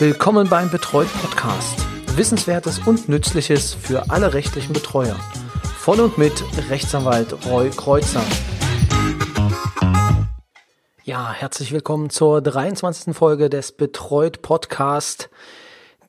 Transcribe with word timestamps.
Willkommen 0.00 0.48
beim 0.48 0.70
Betreut 0.70 1.08
Podcast. 1.20 1.84
Wissenswertes 2.16 2.78
und 2.86 3.08
Nützliches 3.08 3.74
für 3.74 4.10
alle 4.10 4.32
rechtlichen 4.32 4.72
Betreuer. 4.72 5.16
Von 5.76 5.98
und 5.98 6.16
mit 6.16 6.44
Rechtsanwalt 6.70 7.34
Roy 7.46 7.70
Kreuzer. 7.70 8.22
Ja, 11.02 11.32
herzlich 11.32 11.72
willkommen 11.72 12.10
zur 12.10 12.40
23. 12.40 13.12
Folge 13.12 13.50
des 13.50 13.72
Betreut 13.72 14.40
Podcast, 14.40 15.30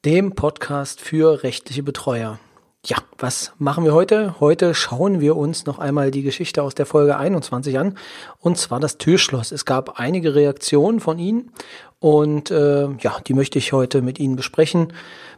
dem 0.05 0.35
Podcast 0.35 1.01
für 1.01 1.41
rechtliche 1.41 1.81
Betreuer. 1.81 2.37
Ja, 2.85 2.97
was 3.17 3.51
machen 3.57 3.83
wir 3.83 3.93
heute? 3.93 4.39
Heute 4.39 4.73
schauen 4.73 5.19
wir 5.19 5.35
uns 5.35 5.65
noch 5.65 5.79
einmal 5.79 6.11
die 6.11 6.21
Geschichte 6.21 6.63
aus 6.63 6.75
der 6.75 6.85
Folge 6.85 7.17
21 7.17 7.77
an, 7.77 7.97
und 8.39 8.57
zwar 8.57 8.79
das 8.79 8.97
Türschloss. 8.97 9.51
Es 9.51 9.65
gab 9.65 9.99
einige 9.99 10.33
Reaktionen 10.33 11.01
von 11.01 11.19
Ihnen 11.19 11.51
und 11.99 12.51
äh, 12.51 12.87
ja, 12.99 13.19
die 13.25 13.33
möchte 13.33 13.57
ich 13.59 13.73
heute 13.73 14.01
mit 14.01 14.19
Ihnen 14.19 14.35
besprechen, 14.35 14.93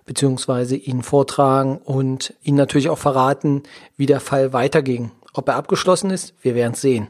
beziehungsweise 0.06 0.76
Ihnen 0.76 1.04
vortragen 1.04 1.78
und 1.78 2.34
Ihnen 2.44 2.58
natürlich 2.58 2.90
auch 2.90 3.00
verraten, 3.00 3.64
wie 3.98 4.06
der 4.06 4.20
Fall 4.20 4.54
weiterging. 4.54 5.12
Ob 5.34 5.48
er 5.48 5.56
abgeschlossen 5.56 6.12
ist, 6.12 6.36
wir 6.42 6.54
werden 6.56 6.74
es 6.74 6.82
sehen. 6.82 7.08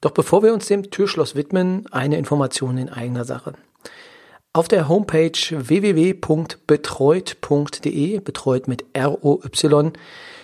Doch 0.00 0.10
bevor 0.10 0.42
wir 0.42 0.52
uns 0.52 0.66
dem 0.66 0.90
Türschloss 0.90 1.36
widmen, 1.36 1.86
eine 1.92 2.18
Information 2.18 2.76
in 2.78 2.88
eigener 2.88 3.24
Sache. 3.24 3.52
Auf 4.52 4.66
der 4.68 4.88
Homepage 4.88 5.38
www.betreut.de, 5.50 8.18
betreut 8.18 8.68
mit 8.68 8.84
R-O-Y, 8.92 9.92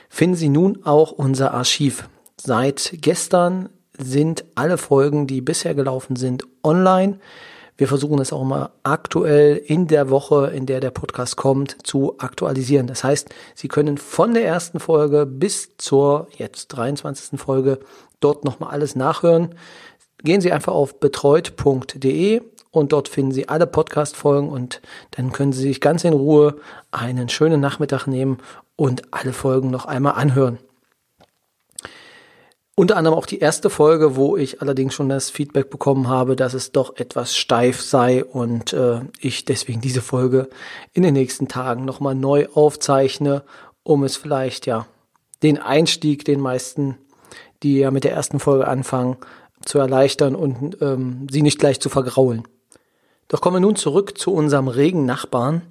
finden 0.09 0.37
Sie 0.37 0.49
nun 0.49 0.85
auch 0.85 1.13
unser 1.13 1.53
Archiv. 1.53 2.09
Seit 2.37 2.95
gestern 3.03 3.69
sind 3.99 4.45
alle 4.55 4.79
Folgen, 4.79 5.27
die 5.27 5.41
bisher 5.41 5.75
gelaufen 5.75 6.15
sind, 6.17 6.45
online. 6.63 7.19
Wir 7.79 7.87
versuchen 7.87 8.19
es 8.19 8.33
auch 8.33 8.43
mal 8.43 8.71
aktuell 8.83 9.57
in 9.57 9.87
der 9.87 10.11
Woche, 10.11 10.49
in 10.49 10.67
der 10.67 10.81
der 10.81 10.91
Podcast 10.91 11.37
kommt, 11.37 11.87
zu 11.87 12.19
aktualisieren. 12.19 12.89
Das 12.89 13.05
heißt, 13.05 13.29
Sie 13.55 13.69
können 13.69 13.99
von 13.99 14.35
der 14.35 14.45
ersten 14.45 14.81
Folge 14.81 15.27
bis 15.27 15.77
zur 15.79 16.27
jetzt 16.37 16.67
23. 16.69 17.41
Folge 17.41 17.79
dort 18.19 18.45
nochmal 18.45 18.73
alles 18.73 18.97
nachhören. 18.97 19.55
Gehen 20.25 20.41
Sie 20.41 20.51
einfach 20.51 20.73
auf 20.73 20.99
betreut.de 20.99 22.43
und 22.73 22.93
dort 22.93 23.07
finden 23.09 23.31
Sie 23.31 23.49
alle 23.49 23.69
Podcast-Folgen 23.69 24.49
und 24.49 24.83
dann 25.13 25.31
können 25.31 25.53
Sie 25.53 25.63
sich 25.63 25.81
ganz 25.81 26.03
in 26.03 26.15
Ruhe 26.15 26.57
einen 26.91 27.29
schönen 27.29 27.61
Nachmittag 27.61 28.09
nehmen 28.09 28.39
und 28.75 29.03
alle 29.15 29.33
Folgen 29.33 29.71
noch 29.71 29.85
einmal 29.87 30.15
anhören. 30.15 30.59
Unter 32.79 32.97
anderem 32.97 33.19
auch 33.19 33.27
die 33.27 33.41
erste 33.41 33.71
Folge, 33.71 34.15
wo 34.15 34.37
ich 34.37 34.63
allerdings 34.63 34.95
schon 34.95 35.09
das 35.09 35.31
Feedback 35.31 35.69
bekommen 35.69 36.07
habe, 36.07 36.37
dass 36.37 36.55
es 36.55 36.71
doch 36.71 36.95
etwas 36.95 37.37
steif 37.37 37.83
sei 37.83 38.25
und 38.25 38.73
äh, 38.73 39.01
ich 39.19 39.45
deswegen 39.45 39.81
diese 39.81 40.01
Folge 40.01 40.49
in 40.93 41.03
den 41.03 41.15
nächsten 41.15 41.49
Tagen 41.49 41.85
nochmal 41.85 42.15
neu 42.15 42.47
aufzeichne, 42.55 43.43
um 43.83 44.05
es 44.05 44.17
vielleicht 44.17 44.67
ja 44.67 44.87
den 45.43 45.59
Einstieg 45.59 46.25
den 46.25 46.39
meisten, 46.39 46.99
die 47.65 47.79
ja 47.79 47.91
mit 47.91 48.05
der 48.05 48.13
ersten 48.13 48.39
Folge 48.39 48.69
anfangen, 48.69 49.17
zu 49.65 49.81
erleichtern 49.81 50.37
und 50.37 50.81
ähm, 50.81 51.27
sie 51.29 51.43
nicht 51.43 51.59
gleich 51.59 51.81
zu 51.81 51.89
vergraulen. 51.89 52.45
Doch 53.27 53.41
kommen 53.41 53.57
wir 53.57 53.61
nun 53.61 53.75
zurück 53.75 54.17
zu 54.17 54.33
unserem 54.33 54.69
regen 54.69 55.05
Nachbarn, 55.05 55.63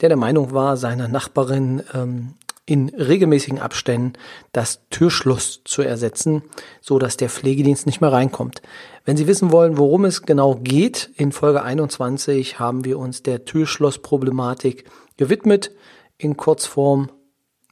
der 0.00 0.08
der 0.08 0.16
Meinung 0.16 0.54
war, 0.54 0.78
seiner 0.78 1.06
Nachbarin 1.06 1.82
ähm, 1.92 2.32
in 2.66 2.88
regelmäßigen 2.88 3.60
Abständen 3.60 4.14
das 4.52 4.80
Türschloss 4.90 5.62
zu 5.64 5.82
ersetzen, 5.82 6.42
so 6.80 6.98
dass 6.98 7.16
der 7.16 7.30
Pflegedienst 7.30 7.86
nicht 7.86 8.00
mehr 8.00 8.12
reinkommt. 8.12 8.60
Wenn 9.04 9.16
Sie 9.16 9.28
wissen 9.28 9.52
wollen, 9.52 9.78
worum 9.78 10.04
es 10.04 10.22
genau 10.22 10.56
geht, 10.56 11.10
in 11.16 11.30
Folge 11.30 11.62
21 11.62 12.58
haben 12.58 12.84
wir 12.84 12.98
uns 12.98 13.22
der 13.22 13.44
Türschlossproblematik 13.44 14.84
gewidmet. 15.16 15.70
In 16.18 16.36
Kurzform 16.36 17.10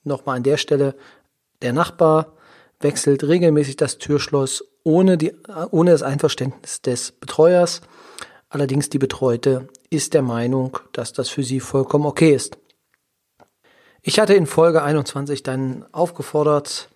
nochmal 0.04 0.36
an 0.36 0.42
der 0.44 0.58
Stelle, 0.58 0.94
der 1.60 1.72
Nachbar 1.72 2.34
wechselt 2.80 3.24
regelmäßig 3.24 3.76
das 3.76 3.98
Türschloss 3.98 4.64
ohne, 4.84 5.18
die, 5.18 5.32
ohne 5.70 5.90
das 5.90 6.02
Einverständnis 6.02 6.82
des 6.82 7.10
Betreuers. 7.12 7.80
Allerdings 8.48 8.90
die 8.90 8.98
Betreute 8.98 9.68
ist 9.90 10.14
der 10.14 10.22
Meinung, 10.22 10.78
dass 10.92 11.12
das 11.12 11.30
für 11.30 11.42
sie 11.42 11.58
vollkommen 11.58 12.06
okay 12.06 12.32
ist. 12.32 12.58
Ich 14.06 14.20
hatte 14.20 14.34
in 14.34 14.46
Folge 14.46 14.82
21 14.82 15.42
dann 15.42 15.86
aufgefordert, 15.90 16.90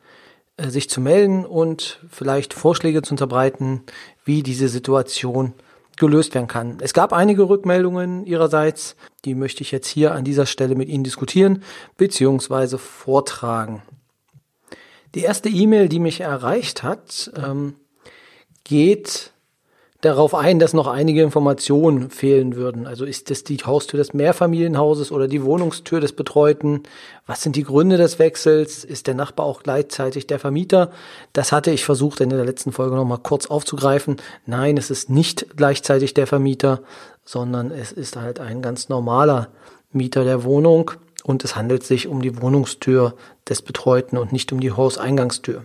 äh, 0.59 0.69
sich 0.69 0.91
zu 0.91 1.01
melden 1.01 1.47
und 1.47 2.01
vielleicht 2.11 2.53
Vorschläge 2.53 3.01
zu 3.01 3.15
unterbreiten, 3.15 3.83
wie 4.27 4.43
diese 4.43 4.69
Situation 4.69 5.55
gelöst 5.97 6.35
werden 6.35 6.49
kann. 6.49 6.77
Es 6.83 6.93
gab 6.93 7.15
einige 7.15 7.49
Rückmeldungen 7.49 8.27
ihrerseits, 8.27 8.95
die 9.25 9.35
möchte 9.35 9.63
ich 9.63 9.71
jetzt 9.71 9.89
hier 9.89 10.13
an 10.13 10.25
dieser 10.25 10.45
Stelle 10.45 10.75
mit 10.75 10.91
Ihnen 10.91 11.03
diskutieren 11.03 11.63
bzw. 11.97 12.77
vortragen. 12.77 13.83
Die 15.15 15.23
erste 15.23 15.49
E-Mail, 15.49 15.89
die 15.89 16.01
mich 16.01 16.21
erreicht 16.21 16.83
hat, 16.83 17.33
ähm, 17.35 17.77
geht 18.65 19.33
darauf 20.01 20.35
ein, 20.35 20.61
dass 20.61 20.75
noch 20.75 20.87
einige 20.87 21.23
Informationen 21.23 22.11
fehlen 22.11 22.55
würden. 22.55 22.87
Also 22.87 23.05
ist 23.05 23.31
das 23.31 23.43
die 23.43 23.57
Haustür 23.57 23.99
des 23.99 24.15
Mehrfamilienhauses 24.15 25.11
oder 25.11 25.27
die 25.27 25.43
Wohnungstür 25.43 26.01
des 26.01 26.13
Betreuten? 26.13 26.85
Was 27.27 27.43
sind 27.43 27.57
die 27.57 27.65
Gründe 27.65 27.97
des 27.97 28.19
Wechsels? 28.21 28.85
Ist 28.85 29.09
der 29.09 29.15
Nachbar 29.15 29.47
auch 29.47 29.63
gleichzeitig 29.63 30.29
der 30.29 30.39
Vermieter? 30.39 30.93
Das 31.33 31.51
hatte 31.51 31.73
ich 31.73 31.85
versucht 31.85 32.21
in 32.21 32.31
der 32.31 32.45
letzten 32.45 32.71
Folge 32.71 32.95
nochmal 32.95 33.19
kurz 33.19 33.47
aufzugreifen. 33.47 34.17
Nein, 34.47 34.77
es 34.77 34.91
ist 34.91 35.11
nicht 35.11 35.57
gleichzeitig 35.57 36.15
der 36.15 36.29
Vermieter, 36.29 36.83
sondern 37.25 37.73
es 37.73 37.91
ist 37.91 38.17
halt 38.17 38.39
ein 38.39 38.63
ganz 38.63 38.89
normaler 38.89 39.49
Mieter 39.91 40.23
der 40.23 40.45
Wohnung 40.45 40.93
und 41.25 41.43
es 41.45 41.57
handelt 41.57 41.83
sich 41.83 42.07
um 42.07 42.23
die 42.23 42.41
Wohnungstür 42.41 43.15
des 43.49 43.63
Betreuten 43.63 44.17
und 44.17 44.33
nicht 44.33 44.53
um 44.53 44.61
die 44.61 44.73
Hauseingangstür. 44.73 45.65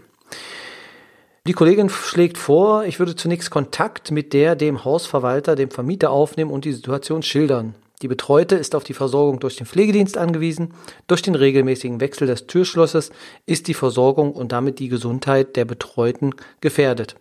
Die 1.45 1.51
Kollegin 1.51 1.89
schlägt 1.89 2.37
vor, 2.37 2.85
ich 2.85 2.99
würde 2.99 3.17
zunächst 3.17 3.51
Kontakt 3.51 4.11
mit 4.11 4.31
der 4.31 4.55
dem 4.55 4.85
Hausverwalter, 4.85 5.57
dem 5.57 5.71
Vermieter 5.71 6.09
aufnehmen 6.09 6.49
und 6.49 6.63
die 6.63 6.71
Situation 6.71 7.21
schildern. 7.21 7.75
Die 8.01 8.07
Betreute 8.07 8.55
ist 8.55 8.75
auf 8.75 8.85
die 8.85 8.93
Versorgung 8.93 9.41
durch 9.41 9.57
den 9.57 9.67
Pflegedienst 9.67 10.17
angewiesen. 10.17 10.73
Durch 11.07 11.21
den 11.21 11.35
regelmäßigen 11.35 11.99
Wechsel 11.99 12.27
des 12.27 12.47
Türschlosses 12.47 13.11
ist 13.45 13.67
die 13.67 13.73
Versorgung 13.73 14.31
und 14.31 14.53
damit 14.53 14.79
die 14.79 14.87
Gesundheit 14.87 15.57
der 15.57 15.65
Betreuten 15.65 16.33
gefährdet. 16.61 17.17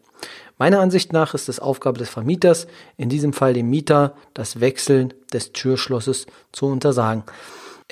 Meiner 0.56 0.78
Ansicht 0.78 1.12
nach 1.12 1.34
ist 1.34 1.48
es 1.48 1.58
Aufgabe 1.58 1.98
des 1.98 2.08
Vermieters, 2.08 2.68
in 2.96 3.08
diesem 3.08 3.32
Fall 3.32 3.54
dem 3.54 3.70
Mieter, 3.70 4.14
das 4.34 4.60
Wechseln 4.60 5.14
des 5.32 5.52
Türschlosses 5.52 6.26
zu 6.52 6.66
untersagen. 6.66 7.24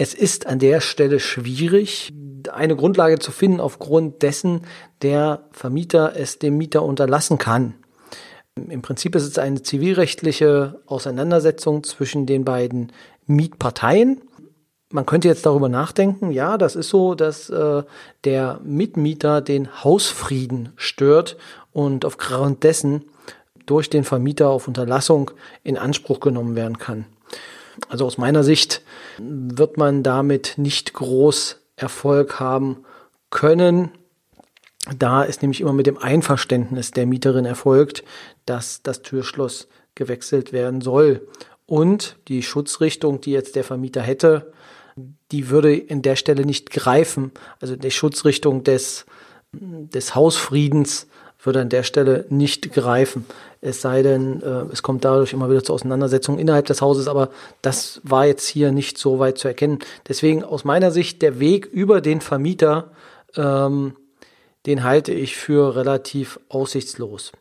Es 0.00 0.14
ist 0.14 0.46
an 0.46 0.58
der 0.58 0.80
Stelle 0.80 1.20
schwierig, 1.20 2.10
eine 2.50 2.74
Grundlage 2.74 3.18
zu 3.18 3.32
finden, 3.32 3.60
aufgrund 3.60 4.22
dessen 4.22 4.62
der 5.02 5.42
Vermieter 5.52 6.14
es 6.16 6.38
dem 6.38 6.56
Mieter 6.56 6.84
unterlassen 6.84 7.36
kann. 7.36 7.74
Im 8.56 8.80
Prinzip 8.80 9.14
ist 9.14 9.24
es 9.24 9.36
eine 9.36 9.60
zivilrechtliche 9.60 10.80
Auseinandersetzung 10.86 11.84
zwischen 11.84 12.24
den 12.24 12.46
beiden 12.46 12.92
Mietparteien. 13.26 14.22
Man 14.88 15.04
könnte 15.04 15.28
jetzt 15.28 15.44
darüber 15.44 15.68
nachdenken, 15.68 16.30
ja, 16.30 16.56
das 16.56 16.76
ist 16.76 16.88
so, 16.88 17.14
dass 17.14 17.50
äh, 17.50 17.82
der 18.24 18.58
Mitmieter 18.64 19.42
den 19.42 19.84
Hausfrieden 19.84 20.70
stört 20.76 21.36
und 21.72 22.06
aufgrund 22.06 22.64
dessen 22.64 23.04
durch 23.66 23.90
den 23.90 24.04
Vermieter 24.04 24.48
auf 24.48 24.66
Unterlassung 24.66 25.30
in 25.62 25.76
Anspruch 25.76 26.20
genommen 26.20 26.56
werden 26.56 26.78
kann. 26.78 27.04
Also 27.88 28.06
aus 28.06 28.18
meiner 28.18 28.44
Sicht 28.44 28.82
wird 29.18 29.76
man 29.76 30.02
damit 30.02 30.54
nicht 30.56 30.92
groß 30.92 31.60
Erfolg 31.76 32.40
haben 32.40 32.84
können. 33.30 33.90
Da 34.96 35.22
ist 35.22 35.42
nämlich 35.42 35.60
immer 35.60 35.72
mit 35.72 35.86
dem 35.86 35.98
Einverständnis 35.98 36.90
der 36.90 37.06
Mieterin 37.06 37.44
erfolgt, 37.44 38.04
dass 38.46 38.82
das 38.82 39.02
Türschloss 39.02 39.68
gewechselt 39.94 40.52
werden 40.52 40.80
soll. 40.80 41.28
Und 41.66 42.16
die 42.28 42.42
Schutzrichtung, 42.42 43.20
die 43.20 43.32
jetzt 43.32 43.56
der 43.56 43.64
Vermieter 43.64 44.02
hätte, 44.02 44.52
die 45.30 45.50
würde 45.50 45.74
in 45.76 46.02
der 46.02 46.16
Stelle 46.16 46.44
nicht 46.44 46.70
greifen. 46.70 47.32
Also 47.60 47.76
die 47.76 47.90
Schutzrichtung 47.90 48.64
des, 48.64 49.06
des 49.52 50.14
Hausfriedens 50.14 51.06
würde 51.42 51.60
an 51.60 51.68
der 51.68 51.82
Stelle 51.82 52.26
nicht 52.28 52.72
greifen. 52.72 53.24
Es 53.60 53.80
sei 53.80 54.02
denn, 54.02 54.42
äh, 54.42 54.64
es 54.72 54.82
kommt 54.82 55.04
dadurch 55.04 55.32
immer 55.32 55.50
wieder 55.50 55.62
zu 55.62 55.72
Auseinandersetzungen 55.72 56.38
innerhalb 56.38 56.66
des 56.66 56.80
Hauses, 56.80 57.08
aber 57.08 57.30
das 57.62 58.00
war 58.04 58.26
jetzt 58.26 58.46
hier 58.46 58.72
nicht 58.72 58.98
so 58.98 59.18
weit 59.18 59.38
zu 59.38 59.48
erkennen. 59.48 59.78
Deswegen 60.08 60.44
aus 60.44 60.64
meiner 60.64 60.90
Sicht 60.90 61.22
der 61.22 61.40
Weg 61.40 61.66
über 61.66 62.00
den 62.00 62.20
Vermieter, 62.20 62.90
ähm, 63.36 63.96
den 64.66 64.84
halte 64.84 65.12
ich 65.12 65.36
für 65.36 65.76
relativ 65.76 66.38
aussichtslos. 66.48 67.32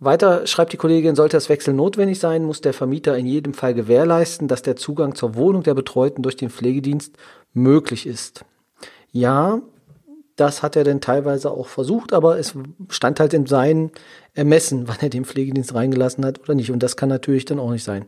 Weiter 0.00 0.46
schreibt 0.46 0.72
die 0.72 0.76
Kollegin, 0.76 1.16
sollte 1.16 1.36
das 1.36 1.48
Wechsel 1.48 1.74
notwendig 1.74 2.20
sein, 2.20 2.44
muss 2.44 2.60
der 2.60 2.72
Vermieter 2.72 3.18
in 3.18 3.26
jedem 3.26 3.52
Fall 3.52 3.74
gewährleisten, 3.74 4.46
dass 4.46 4.62
der 4.62 4.76
Zugang 4.76 5.16
zur 5.16 5.34
Wohnung 5.34 5.64
der 5.64 5.74
Betreuten 5.74 6.22
durch 6.22 6.36
den 6.36 6.50
Pflegedienst 6.50 7.16
möglich 7.52 8.06
ist. 8.06 8.44
Ja, 9.10 9.60
das 10.38 10.62
hat 10.62 10.76
er 10.76 10.84
dann 10.84 11.00
teilweise 11.00 11.50
auch 11.50 11.66
versucht, 11.66 12.12
aber 12.12 12.38
es 12.38 12.54
stand 12.88 13.20
halt 13.20 13.34
in 13.34 13.46
seinen 13.46 13.90
Ermessen, 14.34 14.88
wann 14.88 14.98
er 15.00 15.10
den 15.10 15.24
Pflegedienst 15.24 15.74
reingelassen 15.74 16.24
hat 16.24 16.40
oder 16.40 16.54
nicht. 16.54 16.70
Und 16.70 16.82
das 16.82 16.96
kann 16.96 17.08
natürlich 17.08 17.44
dann 17.44 17.58
auch 17.58 17.70
nicht 17.70 17.84
sein. 17.84 18.06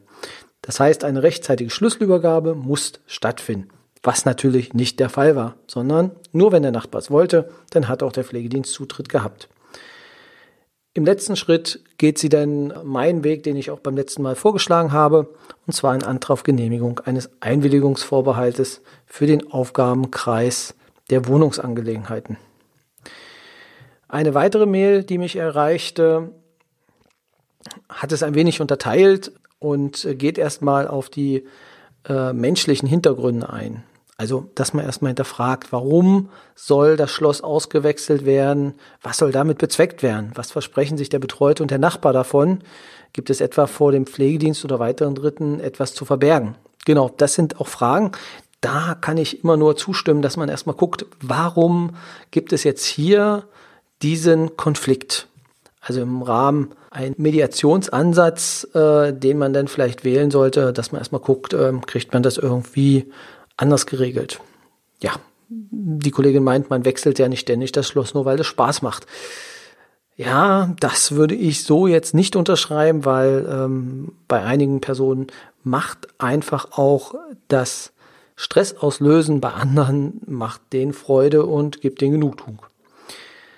Das 0.63 0.79
heißt, 0.79 1.05
eine 1.05 1.23
rechtzeitige 1.23 1.71
Schlüsselübergabe 1.71 2.55
muss 2.55 2.93
stattfinden. 3.07 3.69
Was 4.03 4.25
natürlich 4.25 4.73
nicht 4.73 4.99
der 5.01 5.11
Fall 5.11 5.37
war, 5.37 5.57
sondern 5.67 6.13
nur 6.33 6.53
wenn 6.53 6.63
der 6.63 6.73
Nachbar 6.73 7.01
es 7.01 7.11
wollte, 7.11 7.51
dann 7.71 7.89
hat 7.89 8.03
auch 8.03 8.13
der 8.13 8.25
Pflegedienst 8.25 8.73
Zutritt 8.73 9.09
gehabt. 9.09 9.49
Im 10.93 11.05
letzten 11.05 11.37
Schritt 11.37 11.85
geht 11.99 12.19
sie 12.19 12.29
dann 12.29 12.73
meinen 12.85 13.25
Weg, 13.25 13.43
den 13.43 13.57
ich 13.57 13.71
auch 13.71 13.81
beim 13.81 13.97
letzten 13.97 14.23
Mal 14.23 14.37
vorgeschlagen 14.37 14.93
habe, 14.93 15.29
und 15.67 15.73
zwar 15.73 15.93
ein 15.93 16.03
Antrag 16.03 16.31
auf 16.31 16.43
Genehmigung 16.43 17.01
eines 17.01 17.31
Einwilligungsvorbehaltes 17.41 18.83
für 19.07 19.27
den 19.27 19.53
Aufgabenkreis 19.53 20.75
der 21.11 21.27
Wohnungsangelegenheiten. 21.27 22.37
Eine 24.09 24.35
weitere 24.35 24.67
Mail, 24.67 25.05
die 25.05 25.19
mich 25.19 25.37
erreichte, 25.37 26.33
hat 27.89 28.13
es 28.13 28.23
ein 28.23 28.35
wenig 28.35 28.61
unterteilt 28.61 29.33
und 29.59 30.09
geht 30.13 30.39
erstmal 30.39 30.89
auf 30.89 31.11
die 31.11 31.47
äh, 32.09 32.33
menschlichen 32.33 32.89
Hintergründe 32.89 33.51
ein. 33.51 33.85
Also, 34.17 34.51
dass 34.55 34.75
man 34.75 34.85
erstmal 34.85 35.11
hinterfragt, 35.11 35.73
warum 35.73 36.29
soll 36.55 36.99
das 36.99 37.11
Schloss 37.11 37.41
ausgewechselt 37.41 38.27
werden? 38.27 38.75
Was 39.01 39.17
soll 39.17 39.33
damit 39.33 39.57
bezweckt 39.57 40.03
werden? 40.03 40.33
Was 40.35 40.51
versprechen 40.51 40.99
sich 40.99 41.09
der 41.09 41.21
Betreute 41.21 41.63
und 41.63 41.71
der 41.71 41.79
Nachbar 41.79 42.13
davon? 42.13 42.59
Gibt 43.15 43.31
es 43.31 43.41
etwa 43.41 43.67
vor 43.67 43.93
dem 43.93 44.07
Pflegedienst 44.07 44.63
oder 44.65 44.79
weiteren 44.79 45.15
Dritten 45.15 45.59
etwas 45.59 45.95
zu 45.95 46.05
verbergen? 46.05 46.57
Genau, 46.85 47.11
das 47.17 47.33
sind 47.33 47.61
auch 47.61 47.69
Fragen. 47.69 48.13
Da 48.61 48.97
kann 49.01 49.17
ich 49.17 49.43
immer 49.43 49.57
nur 49.57 49.77
zustimmen, 49.77 50.23
dass 50.23 50.37
man 50.37 50.49
erstmal 50.49 50.77
guckt, 50.77 51.07
warum 51.23 51.97
gibt 52.31 52.53
es 52.53 52.65
jetzt 52.65 52.85
hier 52.85 53.45
diesen 54.03 54.57
Konflikt? 54.57 55.29
Also 55.81 56.03
im 56.03 56.23
Rahmen 56.23 56.73
ein 56.91 57.15
Mediationsansatz, 57.17 58.69
äh, 58.75 59.13
den 59.13 59.39
man 59.39 59.53
dann 59.53 59.69
vielleicht 59.69 60.05
wählen 60.05 60.31
sollte, 60.31 60.73
dass 60.73 60.93
man 60.93 61.01
erstmal 61.01 61.23
guckt, 61.23 61.55
äh, 61.55 61.73
kriegt 61.87 62.13
man 62.13 62.23
das 62.23 62.37
irgendwie 62.37 63.11
anders 63.57 63.87
geregelt. 63.87 64.41
Ja, 65.01 65.13
die 65.49 66.11
Kollegin 66.11 66.45
meint, 66.45 66.69
man 66.69 66.85
wechselt 66.85 67.19
ja 67.19 67.29
nicht 67.29 67.41
ständig 67.41 67.73
das 67.73 67.89
Schloss, 67.89 68.13
nur 68.13 68.25
weil 68.25 68.39
es 68.39 68.47
Spaß 68.47 68.83
macht. 68.83 69.07
Ja, 70.17 70.75
das 70.81 71.13
würde 71.13 71.35
ich 71.35 71.65
so 71.65 71.87
jetzt 71.87 72.13
nicht 72.13 72.37
unterschreiben, 72.37 73.07
weil 73.07 73.49
ähm, 73.51 74.13
bei 74.29 74.43
einigen 74.43 74.83
Personen 74.83 75.29
macht 75.63 76.09
einfach 76.19 76.73
auch 76.73 77.15
das 77.49 77.93
Stress 78.43 78.75
auslösen, 78.75 79.43
bei 79.43 79.51
anderen 79.51 80.23
macht 80.25 80.63
den 80.73 80.95
Freude 80.95 81.45
und 81.45 81.83
gibt 81.83 82.01
den 82.01 82.13
Genugtuung. 82.13 82.63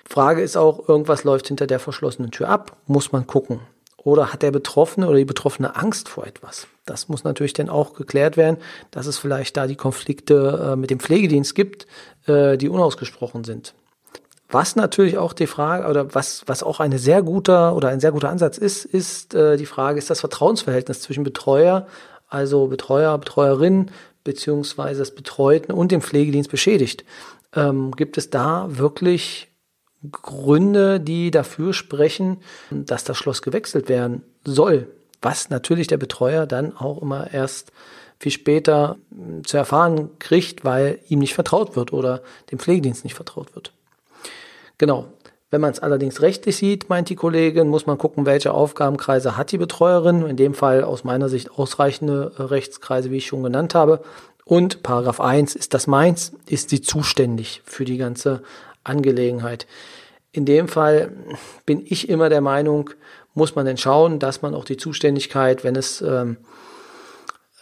Frage 0.03 0.41
ist 0.41 0.57
auch, 0.57 0.89
irgendwas 0.89 1.23
läuft 1.23 1.47
hinter 1.47 1.67
der 1.67 1.79
verschlossenen 1.79 2.31
Tür 2.31 2.49
ab, 2.49 2.75
muss 2.85 3.13
man 3.13 3.25
gucken. 3.25 3.61
Oder 3.95 4.33
hat 4.33 4.41
der 4.41 4.51
Betroffene 4.51 5.07
oder 5.07 5.17
die 5.17 5.23
Betroffene 5.23 5.77
Angst 5.77 6.09
vor 6.09 6.27
etwas? 6.27 6.67
Das 6.85 7.07
muss 7.07 7.23
natürlich 7.23 7.53
dann 7.53 7.69
auch 7.69 7.93
geklärt 7.93 8.35
werden, 8.35 8.57
dass 8.91 9.07
es 9.07 9.17
vielleicht 9.17 9.55
da 9.55 9.67
die 9.67 9.77
Konflikte 9.77 10.73
äh, 10.73 10.75
mit 10.75 10.89
dem 10.89 10.99
Pflegedienst 10.99 11.55
gibt, 11.55 11.87
äh, 12.27 12.57
die 12.57 12.67
unausgesprochen 12.67 13.45
sind. 13.45 13.73
Was 14.49 14.75
natürlich 14.75 15.17
auch 15.17 15.31
die 15.31 15.47
Frage 15.47 15.87
oder 15.87 16.13
was, 16.13 16.43
was 16.45 16.61
auch 16.61 16.81
eine 16.81 16.99
sehr 16.99 17.21
guter 17.23 17.73
oder 17.73 17.87
ein 17.87 18.01
sehr 18.01 18.11
guter 18.11 18.29
Ansatz 18.29 18.57
ist, 18.57 18.83
ist 18.83 19.33
äh, 19.33 19.55
die 19.55 19.65
Frage, 19.65 19.97
ist 19.97 20.09
das 20.09 20.19
Vertrauensverhältnis 20.19 20.99
zwischen 20.99 21.23
Betreuer, 21.23 21.87
also 22.27 22.67
Betreuer, 22.67 23.17
Betreuerin, 23.17 23.89
beziehungsweise 24.23 24.99
das 24.99 25.15
Betreuten 25.15 25.71
und 25.71 25.91
dem 25.91 26.01
Pflegedienst 26.01 26.49
beschädigt? 26.49 27.03
Ähm, 27.55 27.91
gibt 27.91 28.17
es 28.17 28.29
da 28.29 28.67
wirklich 28.69 29.49
Gründe, 30.11 30.99
die 30.99 31.31
dafür 31.31 31.73
sprechen, 31.73 32.37
dass 32.69 33.03
das 33.03 33.17
Schloss 33.17 33.41
gewechselt 33.41 33.87
werden 33.87 34.23
soll. 34.43 34.87
Was 35.21 35.49
natürlich 35.49 35.87
der 35.87 35.97
Betreuer 35.97 36.45
dann 36.45 36.75
auch 36.75 37.01
immer 37.01 37.33
erst 37.33 37.71
viel 38.19 38.31
später 38.31 38.97
hm, 39.15 39.45
zu 39.45 39.57
erfahren 39.57 40.09
kriegt, 40.19 40.65
weil 40.65 40.99
ihm 41.07 41.19
nicht 41.19 41.33
vertraut 41.33 41.75
wird 41.75 41.93
oder 41.93 42.21
dem 42.51 42.59
Pflegedienst 42.59 43.03
nicht 43.03 43.15
vertraut 43.15 43.55
wird. 43.55 43.71
Genau. 44.77 45.07
Wenn 45.53 45.61
man 45.61 45.71
es 45.71 45.81
allerdings 45.81 46.23
rechtlich 46.23 46.57
sieht, 46.57 46.89
meint 46.89 47.09
die 47.09 47.15
Kollegin, 47.15 47.67
muss 47.67 47.85
man 47.85 47.99
gucken, 47.99 48.25
welche 48.25 48.55
Aufgabenkreise 48.55 49.37
hat 49.37 49.51
die 49.51 49.59
Betreuerin. 49.59 50.25
In 50.25 50.35
dem 50.35 50.55
Fall 50.55 50.83
aus 50.83 51.03
meiner 51.03 51.29
Sicht 51.29 51.51
ausreichende 51.51 52.31
äh, 52.39 52.41
Rechtskreise, 52.41 53.11
wie 53.11 53.17
ich 53.17 53.27
schon 53.27 53.43
genannt 53.43 53.75
habe. 53.75 54.01
Und 54.45 54.81
Paragraph 54.81 55.19
1 55.19 55.53
ist 55.53 55.75
das 55.75 55.85
meins, 55.85 56.31
ist 56.47 56.71
sie 56.71 56.81
zuständig 56.81 57.61
für 57.65 57.85
die 57.85 57.97
ganze 57.97 58.41
Angelegenheit. 58.83 59.67
In 60.31 60.45
dem 60.45 60.67
Fall 60.67 61.11
bin 61.67 61.83
ich 61.85 62.09
immer 62.09 62.29
der 62.29 62.41
Meinung, 62.41 62.89
muss 63.35 63.53
man 63.53 63.67
denn 63.67 63.77
schauen, 63.77 64.17
dass 64.17 64.41
man 64.41 64.55
auch 64.55 64.65
die 64.65 64.77
Zuständigkeit, 64.77 65.63
wenn 65.63 65.75
es 65.75 66.01
ähm, 66.01 66.37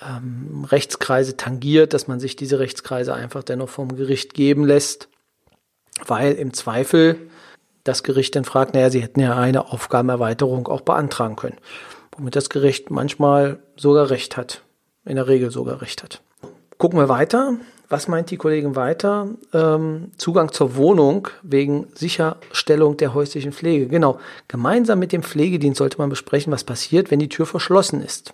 ähm, 0.01 0.63
Rechtskreise 0.63 1.35
tangiert, 1.35 1.93
dass 1.93 2.07
man 2.07 2.21
sich 2.21 2.37
diese 2.37 2.57
Rechtskreise 2.57 3.13
einfach 3.13 3.43
dennoch 3.43 3.67
vom 3.67 3.97
Gericht 3.97 4.33
geben 4.33 4.63
lässt, 4.65 5.09
weil 6.07 6.31
im 6.35 6.53
Zweifel 6.53 7.17
das 7.83 8.03
Gericht 8.03 8.35
dann 8.35 8.45
fragt, 8.45 8.73
naja, 8.73 8.89
sie 8.89 9.01
hätten 9.01 9.19
ja 9.19 9.35
eine 9.35 9.71
Aufgabenerweiterung 9.71 10.67
auch 10.67 10.81
beantragen 10.81 11.35
können, 11.35 11.57
womit 12.15 12.35
das 12.35 12.49
Gericht 12.49 12.91
manchmal 12.91 13.59
sogar 13.75 14.09
recht 14.09 14.37
hat, 14.37 14.63
in 15.05 15.15
der 15.15 15.27
Regel 15.27 15.51
sogar 15.51 15.81
recht 15.81 16.03
hat. 16.03 16.21
Gucken 16.77 16.99
wir 16.99 17.09
weiter. 17.09 17.57
Was 17.89 18.07
meint 18.07 18.31
die 18.31 18.37
Kollegin 18.37 18.77
weiter? 18.77 19.27
Ähm, 19.53 20.11
Zugang 20.15 20.53
zur 20.53 20.77
Wohnung 20.77 21.27
wegen 21.43 21.87
Sicherstellung 21.93 22.95
der 22.95 23.13
häuslichen 23.13 23.51
Pflege. 23.51 23.87
Genau. 23.87 24.17
Gemeinsam 24.47 24.97
mit 24.97 25.11
dem 25.11 25.23
Pflegedienst 25.23 25.79
sollte 25.79 25.97
man 25.97 26.09
besprechen, 26.09 26.53
was 26.53 26.63
passiert, 26.63 27.11
wenn 27.11 27.19
die 27.19 27.27
Tür 27.27 27.45
verschlossen 27.45 28.01
ist. 28.01 28.33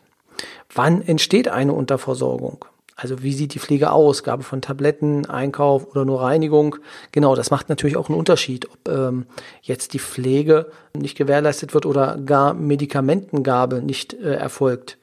Wann 0.73 1.01
entsteht 1.01 1.47
eine 1.47 1.73
Unterversorgung? 1.73 2.65
Also 2.99 3.21
wie 3.21 3.33
sieht 3.33 3.53
die 3.53 3.59
Pflege 3.59 3.91
aus? 3.91 4.23
Gabe 4.23 4.41
von 4.41 4.59
Tabletten, 4.59 5.27
Einkauf 5.27 5.91
oder 5.91 6.03
nur 6.03 6.23
Reinigung? 6.23 6.77
Genau, 7.11 7.35
das 7.35 7.51
macht 7.51 7.69
natürlich 7.69 7.95
auch 7.95 8.09
einen 8.09 8.17
Unterschied, 8.17 8.67
ob 8.71 8.89
ähm, 8.89 9.27
jetzt 9.61 9.93
die 9.93 9.99
Pflege 9.99 10.71
nicht 10.97 11.15
gewährleistet 11.15 11.75
wird 11.75 11.85
oder 11.85 12.17
gar 12.17 12.55
Medikamentengabe 12.55 13.83
nicht 13.83 14.15
äh, 14.15 14.33
erfolgt. 14.33 14.97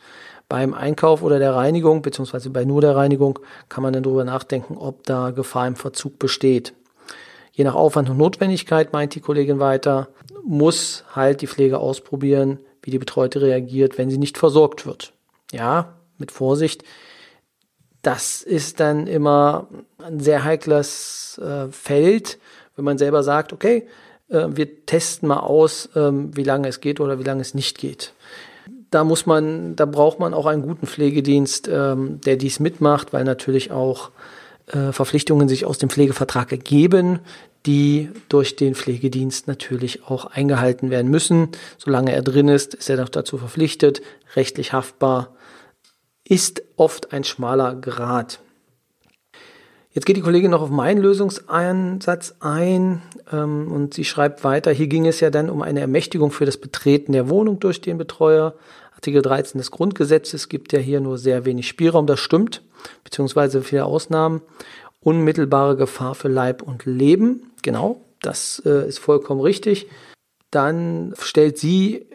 Beim 0.49 0.75
Einkauf 0.75 1.23
oder 1.23 1.39
der 1.39 1.55
Reinigung, 1.55 2.03
beziehungsweise 2.03 2.51
bei 2.51 2.65
nur 2.65 2.81
der 2.81 2.97
Reinigung, 2.97 3.39
kann 3.69 3.85
man 3.85 3.93
dann 3.93 4.03
darüber 4.03 4.25
nachdenken, 4.25 4.77
ob 4.77 5.05
da 5.05 5.31
Gefahr 5.31 5.69
im 5.69 5.77
Verzug 5.77 6.19
besteht. 6.19 6.75
Je 7.53 7.63
nach 7.63 7.77
Aufwand 7.77 8.11
und 8.11 8.17
Notwendigkeit, 8.17 8.93
meint 8.93 9.15
die 9.15 9.21
Kollegin 9.21 9.61
weiter, 9.61 10.09
muss 10.45 11.05
halt 11.15 11.43
die 11.43 11.47
Pflege 11.47 11.79
ausprobieren, 11.79 12.59
wie 12.83 12.91
die 12.91 12.99
Betreute 12.99 13.41
reagiert, 13.41 13.99
wenn 13.99 14.11
sie 14.11 14.19
nicht 14.19 14.37
versorgt 14.37 14.85
wird. 14.85 15.13
Ja, 15.53 15.95
mit 16.19 16.33
Vorsicht. 16.33 16.83
Das 18.05 18.43
ist 18.43 18.79
dann 18.79 19.09
immer 19.09 19.67
ein 19.99 20.21
sehr 20.21 20.45
heikles 20.45 21.41
äh, 21.43 21.73
Feld, 21.73 22.39
wenn 22.77 22.85
man 22.85 22.99
selber 22.99 23.25
sagt, 23.25 23.53
okay, 23.53 23.89
äh, 24.29 24.47
wir 24.51 24.87
testen 24.87 25.29
mal 25.29 25.41
aus, 25.41 25.87
äh, 25.97 26.11
wie 26.13 26.45
lange 26.45 26.69
es 26.69 26.81
geht 26.81 27.01
oder 27.01 27.19
wie 27.19 27.25
lange 27.25 27.41
es 27.41 27.55
nicht 27.55 27.79
geht 27.79 28.15
da 28.95 29.03
muss 29.03 29.27
man, 29.27 29.75
da 29.75 29.87
braucht 29.87 30.21
man 30.21 30.35
auch 30.35 30.47
einen 30.47 30.63
guten 30.63 30.87
Pflegedienst, 30.87 31.69
ähm, 31.69 32.21
der 32.21 32.37
dies 32.37 32.61
mitmacht, 32.61 33.13
weil 33.13 33.25
natürlich 33.25 33.73
auch 33.73 34.13
äh, 34.67 34.93
Verpflichtungen 34.93 35.49
sich 35.49 35.67
aus 35.67 35.79
dem 35.79 35.91
Pflegevertrag 35.91 36.53
ergeben, 36.53 37.19
die 37.67 38.11
durch 38.29 38.55
den 38.55 38.77
Pflegedienst 38.77 39.49
natürlich 39.49 40.05
auch 40.07 40.27
eingehalten 40.27 40.91
werden 40.91 41.11
müssen. 41.11 41.49
Solange 41.77 42.13
er 42.13 42.23
drin 42.23 42.47
ist, 42.47 42.75
ist 42.75 42.89
er 42.89 42.97
noch 42.97 43.09
dazu 43.09 43.37
verpflichtet, 43.37 44.01
rechtlich 44.37 44.73
haftbar, 44.73 45.34
ist 46.29 46.63
oft 46.77 47.13
ein 47.13 47.25
schmaler 47.25 47.75
Grad. 47.75 48.41
Jetzt 49.95 50.07
geht 50.07 50.17
die 50.17 50.23
Kollegin 50.23 50.51
noch 50.51 50.63
auf 50.63 50.71
meinen 50.71 51.01
Lösungsansatz 51.01 52.35
ein 52.41 53.01
ähm, 53.31 53.71
und 53.71 53.95
sie 53.95 54.05
schreibt 54.05 54.43
weiter, 54.43 54.73
hier 54.73 54.89
ging 54.89 55.07
es 55.07 55.21
ja 55.21 55.31
dann 55.31 55.49
um 55.49 55.63
eine 55.63 55.81
Ermächtigung 55.81 56.33
für 56.33 56.47
das 56.47 56.57
Betreten 56.57 57.13
der 57.13 57.29
Wohnung 57.29 57.61
durch 57.61 57.81
den 57.81 57.97
Betreuer. 57.97 58.55
Artikel 58.97 59.23
13 59.23 59.59
des 59.59 59.71
Grundgesetzes 59.71 60.49
gibt 60.49 60.73
ja 60.73 60.81
hier 60.81 61.01
nur 61.01 61.17
sehr 61.17 61.45
wenig 61.45 61.69
Spielraum, 61.69 62.09
das 62.09 62.19
stimmt, 62.19 62.63
beziehungsweise 63.05 63.63
viele 63.63 63.85
Ausnahmen. 63.85 64.41
Unmittelbare 65.01 65.77
Gefahr 65.77 66.17
für 66.17 66.29
Leib 66.29 66.63
und 66.63 66.87
Leben, 66.87 67.53
genau, 67.63 68.01
das 68.21 68.63
äh, 68.65 68.89
ist 68.89 68.99
vollkommen 68.99 69.43
richtig. 69.43 69.87
Dann 70.51 71.15
stellt 71.21 71.59
sie 71.59 72.07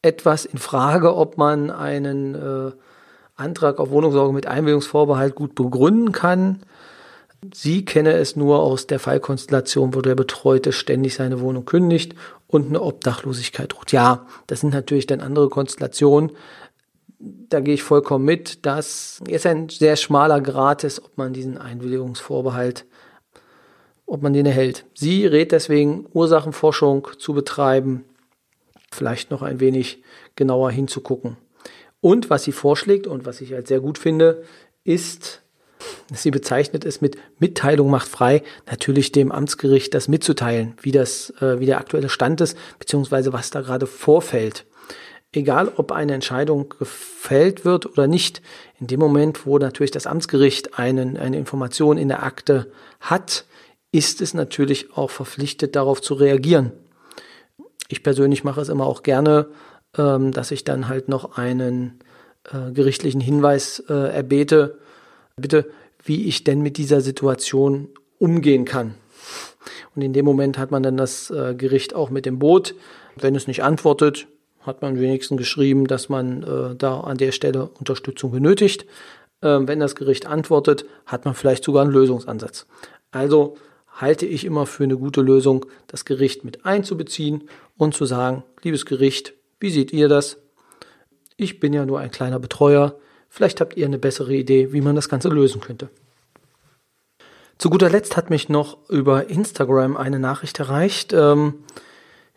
etwas 0.00 0.46
in 0.46 0.58
Frage, 0.58 1.14
ob 1.14 1.36
man 1.36 1.70
einen 1.70 2.34
äh, 2.34 2.72
Antrag 3.40 3.78
auf 3.78 3.90
Wohnungssorge 3.90 4.32
mit 4.32 4.46
Einwilligungsvorbehalt 4.46 5.34
gut 5.34 5.54
begründen 5.54 6.12
kann. 6.12 6.60
Sie 7.54 7.84
kenne 7.84 8.12
es 8.12 8.36
nur 8.36 8.60
aus 8.60 8.86
der 8.86 8.98
Fallkonstellation, 8.98 9.94
wo 9.94 10.02
der 10.02 10.14
Betreute 10.14 10.72
ständig 10.72 11.14
seine 11.14 11.40
Wohnung 11.40 11.64
kündigt 11.64 12.14
und 12.46 12.68
eine 12.68 12.82
Obdachlosigkeit 12.82 13.72
droht. 13.72 13.92
Ja, 13.92 14.26
das 14.46 14.60
sind 14.60 14.74
natürlich 14.74 15.06
dann 15.06 15.20
andere 15.20 15.48
Konstellationen. 15.48 16.32
Da 17.18 17.60
gehe 17.60 17.74
ich 17.74 17.82
vollkommen 17.82 18.24
mit. 18.24 18.66
Das 18.66 19.20
ist 19.26 19.46
ein 19.46 19.68
sehr 19.70 19.96
schmaler 19.96 20.40
Grad 20.40 20.84
ist, 20.84 21.02
ob 21.02 21.16
man 21.16 21.32
diesen 21.32 21.56
Einwilligungsvorbehalt, 21.56 22.86
ob 24.04 24.22
man 24.22 24.32
den 24.32 24.46
erhält. 24.46 24.84
Sie 24.94 25.26
rät 25.26 25.52
deswegen, 25.52 26.06
Ursachenforschung 26.12 27.08
zu 27.18 27.32
betreiben, 27.32 28.04
vielleicht 28.90 29.30
noch 29.30 29.42
ein 29.42 29.60
wenig 29.60 30.02
genauer 30.36 30.70
hinzugucken. 30.70 31.36
Und 32.00 32.30
was 32.30 32.44
sie 32.44 32.52
vorschlägt 32.52 33.06
und 33.06 33.26
was 33.26 33.40
ich 33.40 33.52
halt 33.52 33.68
sehr 33.68 33.80
gut 33.80 33.98
finde, 33.98 34.42
ist, 34.84 35.42
sie 36.12 36.30
bezeichnet 36.30 36.84
es 36.84 37.00
mit 37.00 37.18
Mitteilung 37.38 37.90
macht 37.90 38.08
frei, 38.08 38.42
natürlich 38.66 39.12
dem 39.12 39.32
Amtsgericht 39.32 39.94
das 39.94 40.08
mitzuteilen, 40.08 40.74
wie 40.80 40.92
das, 40.92 41.30
äh, 41.40 41.60
wie 41.60 41.66
der 41.66 41.78
aktuelle 41.78 42.08
Stand 42.08 42.40
ist, 42.40 42.56
beziehungsweise 42.78 43.32
was 43.32 43.50
da 43.50 43.60
gerade 43.60 43.86
vorfällt. 43.86 44.66
Egal, 45.32 45.70
ob 45.76 45.92
eine 45.92 46.14
Entscheidung 46.14 46.74
gefällt 46.76 47.64
wird 47.64 47.86
oder 47.86 48.08
nicht, 48.08 48.42
in 48.80 48.88
dem 48.88 48.98
Moment, 48.98 49.46
wo 49.46 49.58
natürlich 49.58 49.92
das 49.92 50.06
Amtsgericht 50.06 50.78
einen, 50.78 51.16
eine 51.16 51.38
Information 51.38 51.98
in 51.98 52.08
der 52.08 52.24
Akte 52.24 52.72
hat, 52.98 53.44
ist 53.92 54.20
es 54.20 54.34
natürlich 54.34 54.96
auch 54.96 55.10
verpflichtet, 55.10 55.76
darauf 55.76 56.00
zu 56.00 56.14
reagieren. 56.14 56.72
Ich 57.88 58.02
persönlich 58.02 58.44
mache 58.44 58.60
es 58.60 58.68
immer 58.68 58.86
auch 58.86 59.02
gerne, 59.02 59.48
ähm, 59.96 60.32
dass 60.32 60.50
ich 60.50 60.64
dann 60.64 60.88
halt 60.88 61.08
noch 61.08 61.36
einen 61.36 62.00
äh, 62.44 62.72
gerichtlichen 62.72 63.20
Hinweis 63.20 63.82
äh, 63.88 63.92
erbete, 63.92 64.78
bitte, 65.36 65.70
wie 66.04 66.26
ich 66.26 66.44
denn 66.44 66.62
mit 66.62 66.76
dieser 66.76 67.00
Situation 67.00 67.88
umgehen 68.18 68.64
kann. 68.64 68.94
Und 69.94 70.02
in 70.02 70.12
dem 70.12 70.24
Moment 70.24 70.58
hat 70.58 70.70
man 70.70 70.82
dann 70.82 70.96
das 70.96 71.30
äh, 71.30 71.54
Gericht 71.54 71.94
auch 71.94 72.10
mit 72.10 72.26
dem 72.26 72.38
Boot. 72.38 72.74
Wenn 73.16 73.34
es 73.34 73.46
nicht 73.46 73.62
antwortet, 73.62 74.26
hat 74.60 74.82
man 74.82 75.00
wenigstens 75.00 75.38
geschrieben, 75.38 75.86
dass 75.86 76.08
man 76.08 76.42
äh, 76.42 76.76
da 76.76 77.00
an 77.00 77.16
der 77.16 77.32
Stelle 77.32 77.70
Unterstützung 77.78 78.30
benötigt. 78.30 78.86
Ähm, 79.42 79.66
wenn 79.68 79.80
das 79.80 79.94
Gericht 79.94 80.26
antwortet, 80.26 80.84
hat 81.06 81.24
man 81.24 81.34
vielleicht 81.34 81.64
sogar 81.64 81.82
einen 81.82 81.92
Lösungsansatz. 81.92 82.66
Also 83.10 83.56
halte 83.88 84.26
ich 84.26 84.44
immer 84.44 84.66
für 84.66 84.84
eine 84.84 84.96
gute 84.96 85.20
Lösung, 85.20 85.66
das 85.86 86.04
Gericht 86.04 86.44
mit 86.44 86.64
einzubeziehen 86.64 87.48
und 87.76 87.94
zu 87.94 88.04
sagen, 88.04 88.44
liebes 88.62 88.86
Gericht, 88.86 89.34
wie 89.60 89.70
seht 89.70 89.92
ihr 89.92 90.08
das? 90.08 90.38
Ich 91.36 91.60
bin 91.60 91.72
ja 91.72 91.86
nur 91.86 92.00
ein 92.00 92.10
kleiner 92.10 92.38
Betreuer. 92.38 92.96
Vielleicht 93.28 93.60
habt 93.60 93.76
ihr 93.76 93.86
eine 93.86 93.98
bessere 93.98 94.34
Idee, 94.34 94.72
wie 94.72 94.80
man 94.80 94.96
das 94.96 95.08
Ganze 95.08 95.28
lösen 95.28 95.60
könnte. 95.60 95.88
Zu 97.58 97.70
guter 97.70 97.90
Letzt 97.90 98.16
hat 98.16 98.30
mich 98.30 98.48
noch 98.48 98.78
über 98.88 99.28
Instagram 99.28 99.96
eine 99.96 100.18
Nachricht 100.18 100.58
erreicht, 100.58 101.12
ähm, 101.12 101.62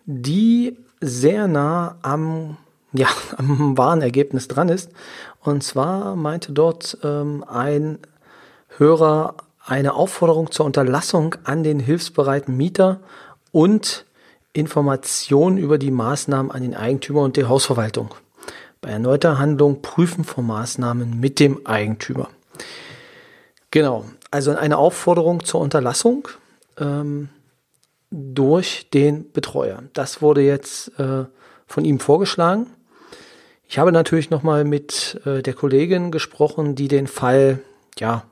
die 0.05 0.77
sehr 0.99 1.47
nah 1.47 1.97
am, 2.01 2.57
ja, 2.91 3.07
am 3.37 3.77
wahren 3.77 4.01
Ergebnis 4.01 4.47
dran 4.47 4.69
ist. 4.69 4.91
Und 5.39 5.63
zwar 5.63 6.15
meinte 6.15 6.51
dort 6.51 6.97
ähm, 7.03 7.43
ein 7.47 7.99
Hörer 8.77 9.35
eine 9.65 9.93
Aufforderung 9.93 10.51
zur 10.51 10.65
Unterlassung 10.65 11.35
an 11.45 11.63
den 11.63 11.79
hilfsbereiten 11.79 12.55
Mieter 12.57 12.99
und 13.51 14.05
Informationen 14.53 15.57
über 15.57 15.77
die 15.77 15.91
Maßnahmen 15.91 16.51
an 16.51 16.61
den 16.61 16.75
Eigentümer 16.75 17.21
und 17.21 17.37
die 17.37 17.45
Hausverwaltung. 17.45 18.13
Bei 18.81 18.89
erneuter 18.89 19.39
Handlung 19.39 19.81
prüfen 19.81 20.23
von 20.23 20.45
Maßnahmen 20.45 21.19
mit 21.19 21.39
dem 21.39 21.65
Eigentümer. 21.65 22.29
Genau, 23.71 24.05
also 24.29 24.51
eine 24.51 24.77
Aufforderung 24.77 25.43
zur 25.43 25.61
Unterlassung 25.61 26.27
ähm, 26.77 27.29
durch 28.11 28.89
den 28.93 29.31
Betreuer. 29.31 29.83
Das 29.93 30.21
wurde 30.21 30.41
jetzt 30.41 30.99
äh, 30.99 31.25
von 31.65 31.85
ihm 31.85 31.99
vorgeschlagen. 31.99 32.67
Ich 33.67 33.79
habe 33.79 33.91
natürlich 33.91 34.29
nochmal 34.29 34.65
mit 34.65 35.19
äh, 35.25 35.41
der 35.41 35.53
Kollegin 35.53 36.11
gesprochen, 36.11 36.75
die 36.75 36.87
den 36.87 37.07
Fall 37.07 37.59
ja 37.97 38.23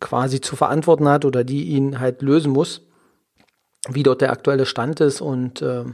quasi 0.00 0.40
zu 0.40 0.56
verantworten 0.56 1.06
hat 1.08 1.26
oder 1.26 1.44
die 1.44 1.64
ihn 1.64 2.00
halt 2.00 2.22
lösen 2.22 2.52
muss, 2.52 2.80
wie 3.94 4.02
dort 4.02 4.20
der 4.20 4.32
aktuelle 4.32 4.66
Stand 4.66 5.00
ist 5.00 5.20
und 5.20 5.62
äh, 5.62 5.84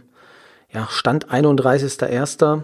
ja, 0.72 0.88
Stand 0.90 1.28
31.01. 1.30 2.62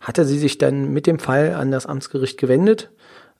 hatte 0.00 0.24
sie 0.24 0.38
sich 0.38 0.58
dann 0.58 0.92
mit 0.92 1.06
dem 1.06 1.18
Fall 1.18 1.54
an 1.54 1.70
das 1.70 1.86
Amtsgericht 1.86 2.38
gewendet, 2.38 2.90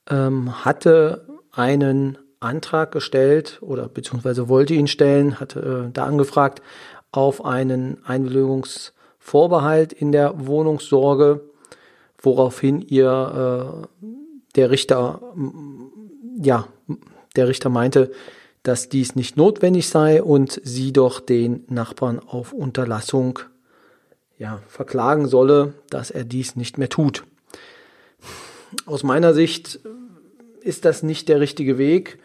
ähm, 0.09 0.65
hatte 0.65 1.27
einen 1.51 2.19
Antrag 2.41 2.93
gestellt 2.93 3.59
oder 3.63 3.89
beziehungsweise 3.89 4.49
wollte 4.49 4.75
ihn 4.75 4.89
stellen, 4.89 5.41
hatte 5.41 5.87
äh, 5.89 5.93
da 5.93 6.05
angefragt 6.05 6.63
auf 7.11 7.45
einen 7.45 8.05
Einwilligungsvorbehalt 8.05 9.93
in 9.93 10.13
der 10.13 10.47
Wohnungssorge, 10.47 11.41
woraufhin 12.19 12.81
ihr 12.81 13.83
äh, 13.83 14.07
der 14.55 14.71
Richter 14.71 15.21
ja 16.37 16.67
der 17.37 17.49
Richter 17.49 17.71
meinte, 17.71 18.11
dass 18.63 18.89
dies 18.89 19.17
nicht 19.17 19.37
notwendig 19.37 19.89
sei 19.89 20.23
und 20.23 20.61
sie 20.65 20.93
doch 20.93 21.21
den 21.21 21.65
Nachbarn 21.69 22.21
auf 22.21 22.53
Unterlassung 22.53 23.41
ja, 24.39 24.61
verklagen 24.67 25.27
solle, 25.27 25.75
dass 25.91 26.11
er 26.11 26.25
dies 26.25 26.57
nicht 26.57 26.79
mehr 26.79 26.89
tut. 26.89 27.25
Aus 28.87 29.03
meiner 29.03 29.35
Sicht 29.35 29.81
ist 30.61 30.85
das 30.85 31.03
nicht 31.03 31.29
der 31.29 31.41
richtige 31.41 31.79
Weg. 31.79 32.19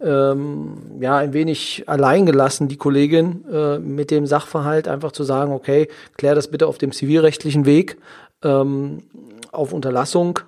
Ähm, 0.00 0.98
ja, 1.00 1.16
ein 1.16 1.32
wenig 1.32 1.84
alleingelassen, 1.86 2.66
die 2.66 2.76
Kollegin, 2.76 3.44
äh, 3.48 3.78
mit 3.78 4.10
dem 4.10 4.26
Sachverhalt 4.26 4.88
einfach 4.88 5.12
zu 5.12 5.22
sagen, 5.22 5.52
okay, 5.52 5.88
klär 6.16 6.34
das 6.34 6.48
bitte 6.48 6.66
auf 6.66 6.78
dem 6.78 6.90
zivilrechtlichen 6.90 7.66
Weg, 7.66 7.98
ähm, 8.42 9.02
auf 9.52 9.72
Unterlassung 9.72 10.40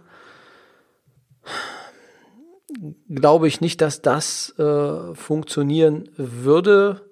glaube 3.09 3.49
ich 3.49 3.61
nicht, 3.61 3.81
dass 3.81 4.03
das 4.03 4.55
äh, 4.59 5.15
funktionieren 5.15 6.09
würde, 6.17 7.03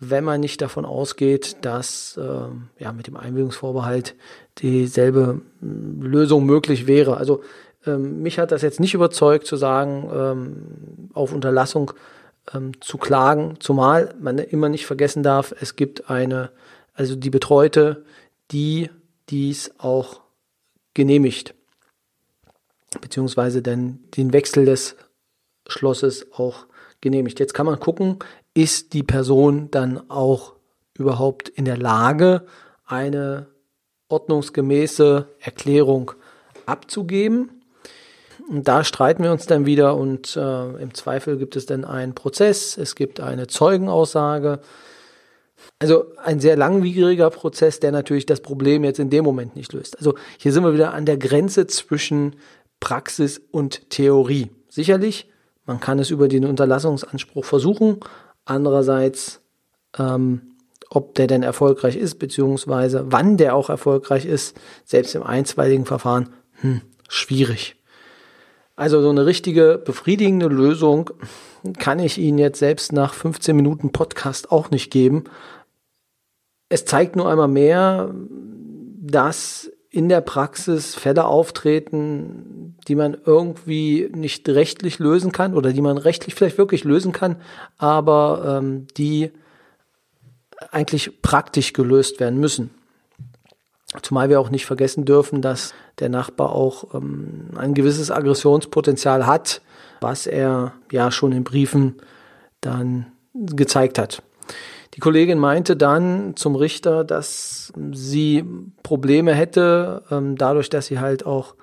wenn 0.00 0.24
man 0.24 0.40
nicht 0.40 0.60
davon 0.60 0.84
ausgeht, 0.84 1.56
dass 1.62 2.16
äh, 2.16 2.82
ja 2.82 2.92
mit 2.92 3.06
dem 3.06 3.16
Einwilligungsvorbehalt 3.16 4.14
dieselbe 4.58 5.40
hm, 5.60 6.02
Lösung 6.02 6.44
möglich 6.44 6.86
wäre. 6.86 7.16
Also 7.16 7.42
ähm, 7.86 8.22
mich 8.22 8.38
hat 8.38 8.52
das 8.52 8.62
jetzt 8.62 8.80
nicht 8.80 8.94
überzeugt 8.94 9.46
zu 9.46 9.56
sagen, 9.56 10.10
ähm, 10.12 11.10
auf 11.14 11.32
Unterlassung 11.32 11.92
ähm, 12.54 12.80
zu 12.80 12.98
klagen, 12.98 13.56
zumal 13.58 14.14
man 14.20 14.38
immer 14.38 14.68
nicht 14.68 14.86
vergessen 14.86 15.22
darf, 15.22 15.54
es 15.60 15.76
gibt 15.76 16.10
eine, 16.10 16.50
also 16.94 17.16
die 17.16 17.30
Betreute, 17.30 18.04
die 18.50 18.90
dies 19.28 19.72
auch 19.78 20.20
genehmigt 20.94 21.54
beziehungsweise 23.00 23.62
dann 23.62 24.00
den 24.16 24.32
Wechsel 24.32 24.64
des 24.64 24.96
Schlosses 25.68 26.32
auch 26.32 26.66
genehmigt. 27.00 27.38
Jetzt 27.38 27.54
kann 27.54 27.66
man 27.66 27.78
gucken, 27.78 28.18
ist 28.54 28.92
die 28.92 29.04
Person 29.04 29.70
dann 29.70 30.10
auch 30.10 30.54
überhaupt 30.94 31.48
in 31.48 31.64
der 31.64 31.76
Lage, 31.76 32.44
eine 32.84 33.46
ordnungsgemäße 34.08 35.28
Erklärung 35.38 36.12
abzugeben. 36.66 37.50
Und 38.48 38.66
da 38.66 38.82
streiten 38.82 39.22
wir 39.22 39.30
uns 39.30 39.46
dann 39.46 39.66
wieder 39.66 39.96
und 39.96 40.34
äh, 40.36 40.82
im 40.82 40.94
Zweifel 40.94 41.36
gibt 41.36 41.54
es 41.54 41.66
dann 41.66 41.84
einen 41.84 42.14
Prozess, 42.14 42.78
es 42.78 42.94
gibt 42.94 43.20
eine 43.20 43.46
Zeugenaussage. 43.46 44.60
Also 45.78 46.06
ein 46.24 46.40
sehr 46.40 46.56
langwieriger 46.56 47.30
Prozess, 47.30 47.78
der 47.80 47.92
natürlich 47.92 48.26
das 48.26 48.40
Problem 48.40 48.84
jetzt 48.84 49.00
in 49.00 49.10
dem 49.10 49.24
Moment 49.24 49.54
nicht 49.54 49.72
löst. 49.72 49.98
Also 49.98 50.14
hier 50.38 50.52
sind 50.52 50.64
wir 50.64 50.72
wieder 50.72 50.94
an 50.94 51.04
der 51.04 51.18
Grenze 51.18 51.66
zwischen 51.66 52.36
Praxis 52.80 53.40
und 53.50 53.90
Theorie. 53.90 54.50
Sicherlich, 54.68 55.28
man 55.68 55.80
kann 55.80 55.98
es 55.98 56.10
über 56.10 56.28
den 56.28 56.46
Unterlassungsanspruch 56.46 57.44
versuchen. 57.44 58.00
Andererseits, 58.46 59.42
ähm, 59.98 60.56
ob 60.88 61.14
der 61.14 61.26
denn 61.26 61.42
erfolgreich 61.42 61.96
ist, 61.96 62.18
beziehungsweise 62.18 63.04
wann 63.10 63.36
der 63.36 63.54
auch 63.54 63.68
erfolgreich 63.68 64.24
ist, 64.24 64.56
selbst 64.86 65.14
im 65.14 65.22
einstweiligen 65.22 65.84
Verfahren, 65.84 66.30
hm, 66.62 66.80
schwierig. 67.06 67.76
Also 68.76 69.02
so 69.02 69.10
eine 69.10 69.26
richtige 69.26 69.76
befriedigende 69.76 70.46
Lösung 70.46 71.10
kann 71.78 71.98
ich 71.98 72.16
Ihnen 72.16 72.38
jetzt 72.38 72.60
selbst 72.60 72.92
nach 72.92 73.12
15 73.12 73.54
Minuten 73.54 73.92
Podcast 73.92 74.50
auch 74.50 74.70
nicht 74.70 74.90
geben. 74.90 75.24
Es 76.70 76.86
zeigt 76.86 77.14
nur 77.14 77.28
einmal 77.28 77.48
mehr, 77.48 78.14
dass 79.00 79.70
in 79.90 80.08
der 80.08 80.20
Praxis 80.20 80.94
Fälle 80.94 81.24
auftreten, 81.24 82.76
die 82.86 82.94
man 82.94 83.16
irgendwie 83.24 84.10
nicht 84.14 84.48
rechtlich 84.48 84.98
lösen 84.98 85.32
kann 85.32 85.54
oder 85.54 85.72
die 85.72 85.80
man 85.80 85.96
rechtlich 85.96 86.34
vielleicht 86.34 86.58
wirklich 86.58 86.84
lösen 86.84 87.12
kann, 87.12 87.36
aber 87.78 88.60
ähm, 88.60 88.86
die 88.96 89.30
eigentlich 90.70 91.22
praktisch 91.22 91.72
gelöst 91.72 92.20
werden 92.20 92.38
müssen. 92.38 92.70
Zumal 94.02 94.28
wir 94.28 94.40
auch 94.40 94.50
nicht 94.50 94.66
vergessen 94.66 95.06
dürfen, 95.06 95.40
dass 95.40 95.72
der 95.98 96.10
Nachbar 96.10 96.52
auch 96.52 96.94
ähm, 96.94 97.50
ein 97.56 97.72
gewisses 97.72 98.10
Aggressionspotenzial 98.10 99.26
hat, 99.26 99.62
was 100.00 100.26
er 100.26 100.74
ja 100.92 101.10
schon 101.10 101.32
in 101.32 101.44
Briefen 101.44 101.96
dann 102.60 103.06
gezeigt 103.32 103.98
hat. 103.98 104.22
Die 104.98 105.00
Kollegin 105.00 105.38
meinte 105.38 105.76
dann 105.76 106.34
zum 106.34 106.56
Richter, 106.56 107.04
dass 107.04 107.72
sie 107.92 108.44
Probleme 108.82 109.32
hätte, 109.32 110.02
ähm, 110.10 110.34
dadurch, 110.34 110.70
dass 110.70 110.86
sie 110.86 110.98
halt 110.98 111.24
auch 111.24 111.54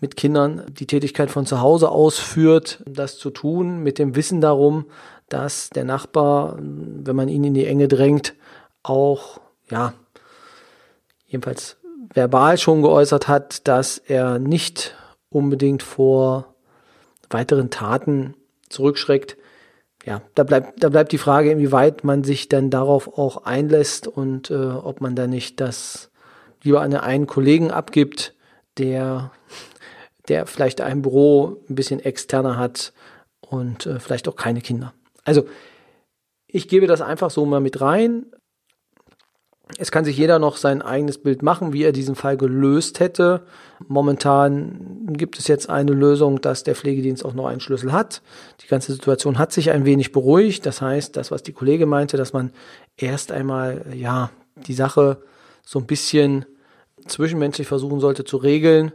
mit 0.00 0.18
Kindern 0.18 0.66
die 0.68 0.86
Tätigkeit 0.86 1.30
von 1.30 1.46
zu 1.46 1.62
Hause 1.62 1.88
ausführt, 1.88 2.82
das 2.84 3.16
zu 3.16 3.30
tun, 3.30 3.82
mit 3.82 3.98
dem 3.98 4.16
Wissen 4.16 4.42
darum, 4.42 4.84
dass 5.30 5.70
der 5.70 5.84
Nachbar, 5.84 6.58
wenn 6.58 7.16
man 7.16 7.30
ihn 7.30 7.42
in 7.42 7.54
die 7.54 7.64
Enge 7.64 7.88
drängt, 7.88 8.34
auch, 8.82 9.40
ja, 9.70 9.94
jedenfalls 11.26 11.78
verbal 12.12 12.58
schon 12.58 12.82
geäußert 12.82 13.28
hat, 13.28 13.66
dass 13.66 13.96
er 13.96 14.38
nicht 14.38 14.94
unbedingt 15.30 15.82
vor 15.82 16.54
weiteren 17.30 17.70
Taten 17.70 18.34
zurückschreckt. 18.68 19.37
Ja, 20.08 20.22
da 20.34 20.42
bleibt, 20.42 20.82
da 20.82 20.88
bleibt 20.88 21.12
die 21.12 21.18
Frage, 21.18 21.50
inwieweit 21.50 22.02
man 22.02 22.24
sich 22.24 22.48
dann 22.48 22.70
darauf 22.70 23.18
auch 23.18 23.44
einlässt 23.44 24.06
und 24.06 24.50
äh, 24.50 24.54
ob 24.54 25.02
man 25.02 25.14
da 25.14 25.26
nicht 25.26 25.60
das 25.60 26.10
lieber 26.62 26.80
an 26.80 26.94
einen 26.94 27.26
Kollegen 27.26 27.70
abgibt, 27.70 28.34
der, 28.78 29.32
der 30.28 30.46
vielleicht 30.46 30.80
ein 30.80 31.02
Büro 31.02 31.62
ein 31.68 31.74
bisschen 31.74 32.00
externer 32.00 32.56
hat 32.56 32.94
und 33.40 33.84
äh, 33.84 34.00
vielleicht 34.00 34.28
auch 34.28 34.36
keine 34.36 34.62
Kinder. 34.62 34.94
Also 35.24 35.44
ich 36.46 36.68
gebe 36.68 36.86
das 36.86 37.02
einfach 37.02 37.30
so 37.30 37.44
mal 37.44 37.60
mit 37.60 37.82
rein. 37.82 38.24
Es 39.76 39.90
kann 39.90 40.04
sich 40.04 40.16
jeder 40.16 40.38
noch 40.38 40.56
sein 40.56 40.80
eigenes 40.80 41.18
Bild 41.18 41.42
machen, 41.42 41.72
wie 41.72 41.82
er 41.82 41.92
diesen 41.92 42.14
Fall 42.14 42.36
gelöst 42.36 43.00
hätte. 43.00 43.42
Momentan 43.86 45.06
gibt 45.12 45.38
es 45.38 45.46
jetzt 45.46 45.68
eine 45.68 45.92
Lösung, 45.92 46.40
dass 46.40 46.64
der 46.64 46.74
Pflegedienst 46.74 47.24
auch 47.24 47.34
noch 47.34 47.46
einen 47.46 47.60
Schlüssel 47.60 47.92
hat. 47.92 48.22
Die 48.62 48.66
ganze 48.66 48.92
Situation 48.92 49.38
hat 49.38 49.52
sich 49.52 49.70
ein 49.70 49.84
wenig 49.84 50.12
beruhigt. 50.12 50.64
Das 50.64 50.80
heißt, 50.80 51.16
das, 51.16 51.30
was 51.30 51.42
die 51.42 51.52
Kollegin 51.52 51.88
meinte, 51.88 52.16
dass 52.16 52.32
man 52.32 52.50
erst 52.96 53.30
einmal, 53.30 53.84
ja, 53.94 54.30
die 54.66 54.74
Sache 54.74 55.18
so 55.64 55.78
ein 55.78 55.86
bisschen 55.86 56.46
zwischenmenschlich 57.06 57.68
versuchen 57.68 58.00
sollte 58.00 58.24
zu 58.24 58.38
regeln. 58.38 58.92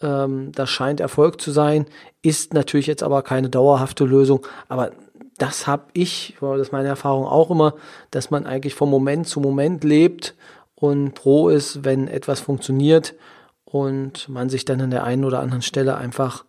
Ähm, 0.00 0.52
das 0.52 0.70
scheint 0.70 1.00
Erfolg 1.00 1.40
zu 1.40 1.50
sein, 1.50 1.86
ist 2.22 2.54
natürlich 2.54 2.86
jetzt 2.86 3.02
aber 3.02 3.22
keine 3.22 3.50
dauerhafte 3.50 4.04
Lösung. 4.04 4.46
Aber 4.68 4.90
das 5.38 5.66
habe 5.66 5.84
ich, 5.92 6.36
das 6.40 6.60
ist 6.60 6.72
meine 6.72 6.88
Erfahrung 6.88 7.26
auch 7.26 7.50
immer, 7.50 7.74
dass 8.10 8.30
man 8.30 8.46
eigentlich 8.46 8.74
vom 8.74 8.90
Moment 8.90 9.26
zu 9.26 9.40
Moment 9.40 9.84
lebt 9.84 10.34
und 10.74 11.14
pro 11.14 11.48
ist, 11.48 11.84
wenn 11.84 12.08
etwas 12.08 12.40
funktioniert 12.40 13.14
und 13.64 14.28
man 14.28 14.48
sich 14.48 14.64
dann 14.64 14.80
an 14.80 14.90
der 14.90 15.04
einen 15.04 15.24
oder 15.24 15.40
anderen 15.40 15.62
Stelle 15.62 15.96
einfach 15.96 16.44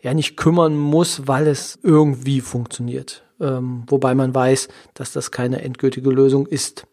ja 0.00 0.14
nicht 0.14 0.36
kümmern 0.36 0.76
muss, 0.76 1.26
weil 1.28 1.46
es 1.46 1.78
irgendwie 1.82 2.40
funktioniert. 2.40 3.22
Ähm, 3.40 3.84
wobei 3.86 4.14
man 4.14 4.34
weiß, 4.34 4.68
dass 4.94 5.12
das 5.12 5.30
keine 5.30 5.62
endgültige 5.62 6.10
Lösung 6.10 6.46
ist. 6.46 6.86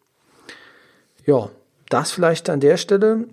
Ja, 1.26 1.48
das 1.88 2.12
vielleicht 2.12 2.50
an 2.50 2.60
der 2.60 2.76
Stelle. 2.76 3.26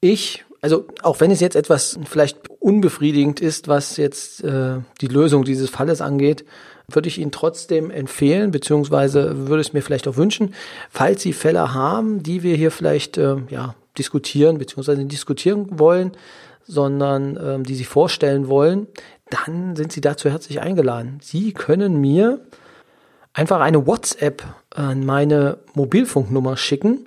Ich 0.00 0.44
also 0.60 0.86
auch 1.02 1.20
wenn 1.20 1.30
es 1.30 1.40
jetzt 1.40 1.56
etwas 1.56 1.98
vielleicht 2.04 2.49
unbefriedigend 2.60 3.40
ist, 3.40 3.66
was 3.66 3.96
jetzt 3.96 4.44
äh, 4.44 4.78
die 5.00 5.08
Lösung 5.08 5.44
dieses 5.44 5.70
Falles 5.70 6.00
angeht, 6.00 6.44
würde 6.88 7.08
ich 7.08 7.18
Ihnen 7.18 7.32
trotzdem 7.32 7.90
empfehlen, 7.90 8.50
beziehungsweise 8.50 9.48
würde 9.48 9.60
es 9.60 9.72
mir 9.72 9.82
vielleicht 9.82 10.06
auch 10.06 10.16
wünschen, 10.16 10.54
falls 10.90 11.22
Sie 11.22 11.32
Fälle 11.32 11.74
haben, 11.74 12.22
die 12.22 12.42
wir 12.42 12.56
hier 12.56 12.70
vielleicht 12.70 13.16
äh, 13.16 13.36
ja, 13.48 13.74
diskutieren, 13.98 14.58
beziehungsweise 14.58 15.04
diskutieren 15.04 15.78
wollen, 15.78 16.12
sondern 16.64 17.36
äh, 17.36 17.62
die 17.62 17.74
Sie 17.74 17.84
vorstellen 17.84 18.48
wollen, 18.48 18.86
dann 19.30 19.76
sind 19.76 19.92
Sie 19.92 20.00
dazu 20.00 20.28
herzlich 20.28 20.60
eingeladen. 20.60 21.18
Sie 21.22 21.52
können 21.52 22.00
mir 22.00 22.40
einfach 23.32 23.60
eine 23.60 23.86
WhatsApp 23.86 24.42
an 24.70 25.06
meine 25.06 25.58
Mobilfunknummer 25.74 26.56
schicken. 26.56 27.06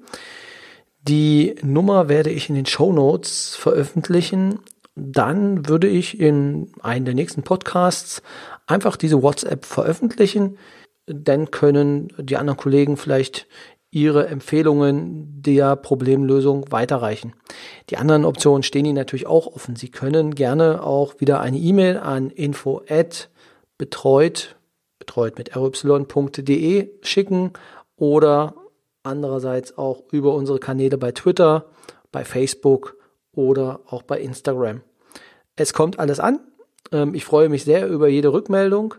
Die 1.02 1.56
Nummer 1.62 2.08
werde 2.08 2.30
ich 2.30 2.48
in 2.50 2.56
den 2.56 2.66
Show 2.66 2.94
Notes 2.94 3.56
veröffentlichen. 3.56 4.60
Dann 4.96 5.68
würde 5.68 5.88
ich 5.88 6.20
in 6.20 6.72
einem 6.82 7.06
der 7.06 7.16
nächsten 7.16 7.44
Podcasts 7.44 8.22
einfach 8.68 8.96
diese 8.96 9.22
WhatsApp 9.24 9.66
veröffentlichen. 9.66 10.58
Dann 11.08 11.52
können 11.52 12.10
die 12.18 12.38
anderen 12.38 12.58
Kollegen 12.58 12.98
vielleicht 12.98 13.48
ihre 13.90 14.28
Empfehlungen 14.28 15.42
der 15.42 15.76
Problemlösung 15.76 16.72
weiterreichen. 16.72 17.34
Die 17.90 17.98
anderen 17.98 18.26
Optionen 18.26 18.64
stehen 18.64 18.86
Ihnen 18.86 18.96
natürlich 18.96 19.28
auch 19.28 19.48
offen. 19.48 19.76
Sie 19.76 19.90
können 19.90 20.34
gerne 20.34 20.84
auch 20.84 21.20
wieder 21.20 21.42
eine 21.42 21.58
E-Mail 21.58 21.98
an 21.98 22.32
info 22.32 22.82
at 22.90 23.30
betreut, 23.78 24.56
betreut 24.98 25.38
mit 25.38 25.56
ry.de 25.56 26.90
schicken 27.02 27.52
oder 27.96 28.56
andererseits 29.04 29.78
auch 29.78 30.04
über 30.12 30.34
unsere 30.34 30.60
Kanäle 30.60 30.98
bei 30.98 31.12
Twitter, 31.12 31.66
bei 32.12 32.26
Facebook 32.26 32.98
oder 33.34 33.82
auch 33.88 34.04
bei 34.04 34.20
Instagram. 34.20 34.82
Es 35.56 35.74
kommt 35.74 36.00
alles 36.00 36.20
an. 36.20 36.40
Ähm, 36.92 37.14
ich 37.14 37.26
freue 37.26 37.50
mich 37.50 37.64
sehr 37.64 37.88
über 37.88 38.08
jede 38.08 38.34
Rückmeldung. 38.34 38.96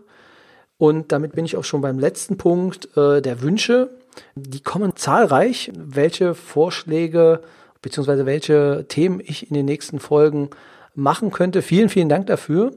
Und 0.77 1.11
damit 1.11 1.33
bin 1.33 1.45
ich 1.45 1.55
auch 1.55 1.63
schon 1.63 1.81
beim 1.81 1.99
letzten 1.99 2.37
Punkt 2.37 2.95
äh, 2.97 3.21
der 3.21 3.41
Wünsche. 3.41 3.97
Die 4.35 4.61
kommen 4.61 4.95
zahlreich, 4.95 5.71
welche 5.75 6.35
Vorschläge 6.35 7.41
bzw. 7.81 8.25
welche 8.25 8.85
Themen 8.87 9.21
ich 9.23 9.49
in 9.49 9.53
den 9.53 9.65
nächsten 9.65 9.99
Folgen 9.99 10.49
machen 10.93 11.31
könnte. 11.31 11.61
Vielen, 11.61 11.89
vielen 11.89 12.09
Dank 12.09 12.27
dafür. 12.27 12.71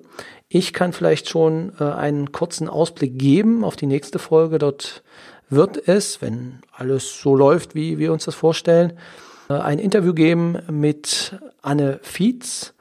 Ich 0.48 0.72
kann 0.72 0.92
vielleicht 0.92 1.28
schon 1.28 1.72
äh, 1.80 1.84
einen 1.84 2.32
kurzen 2.32 2.68
Ausblick 2.68 3.18
geben 3.18 3.64
auf 3.64 3.76
die 3.76 3.86
nächste 3.86 4.18
Folge. 4.18 4.58
Dort 4.58 5.02
wird 5.50 5.88
es, 5.88 6.20
wenn 6.20 6.60
alles 6.72 7.20
so 7.20 7.34
läuft, 7.34 7.74
wie 7.74 7.98
wir 7.98 8.12
uns 8.12 8.24
das 8.24 8.34
vorstellen, 8.34 8.98
ein 9.54 9.78
Interview 9.78 10.14
geben 10.14 10.58
mit 10.70 11.38
Anne 11.62 12.00
Fietz. 12.02 12.74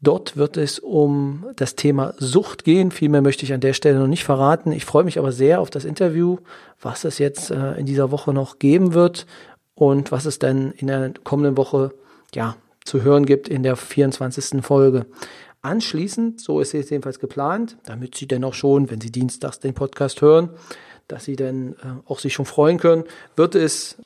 Dort 0.00 0.36
wird 0.36 0.56
es 0.56 0.78
um 0.78 1.46
das 1.56 1.76
Thema 1.76 2.14
Sucht 2.18 2.64
gehen. 2.64 2.90
Viel 2.90 3.08
mehr 3.08 3.22
möchte 3.22 3.44
ich 3.44 3.52
an 3.54 3.60
der 3.60 3.72
Stelle 3.72 3.98
noch 3.98 4.06
nicht 4.06 4.24
verraten. 4.24 4.72
Ich 4.72 4.84
freue 4.84 5.04
mich 5.04 5.18
aber 5.18 5.32
sehr 5.32 5.60
auf 5.60 5.70
das 5.70 5.84
Interview, 5.84 6.38
was 6.80 7.04
es 7.04 7.18
jetzt 7.18 7.50
äh, 7.50 7.72
in 7.74 7.86
dieser 7.86 8.10
Woche 8.10 8.34
noch 8.34 8.58
geben 8.58 8.92
wird 8.92 9.26
und 9.74 10.12
was 10.12 10.26
es 10.26 10.38
dann 10.38 10.72
in 10.72 10.88
der 10.88 11.12
kommenden 11.24 11.56
Woche 11.56 11.92
ja, 12.34 12.56
zu 12.84 13.02
hören 13.02 13.24
gibt 13.24 13.48
in 13.48 13.62
der 13.62 13.76
24. 13.76 14.62
Folge. 14.62 15.06
Anschließend, 15.62 16.40
so 16.40 16.60
ist 16.60 16.74
es 16.74 16.90
jedenfalls 16.90 17.18
geplant, 17.18 17.78
damit 17.86 18.14
Sie 18.14 18.28
dann 18.28 18.44
auch 18.44 18.52
schon, 18.52 18.90
wenn 18.90 19.00
Sie 19.00 19.10
dienstags 19.10 19.60
den 19.60 19.72
Podcast 19.72 20.20
hören, 20.20 20.50
dass 21.08 21.24
sie 21.24 21.36
dann 21.36 21.72
äh, 21.74 21.76
auch 22.06 22.18
sich 22.18 22.34
schon 22.34 22.46
freuen 22.46 22.78
können, 22.78 23.04
wird 23.36 23.54
es 23.54 23.96